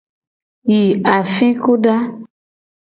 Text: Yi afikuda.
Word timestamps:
Yi 0.69 0.81
afikuda. 1.17 1.95